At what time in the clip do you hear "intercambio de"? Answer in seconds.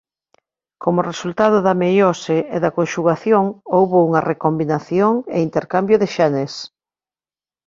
5.47-6.07